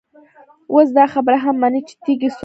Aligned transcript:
اوس 0.71 0.87
دا 0.97 1.05
خبره 1.13 1.37
هم 1.45 1.55
مني 1.61 1.81
چي 1.87 1.93
تيږي 2.03 2.29
سوزي، 2.31 2.39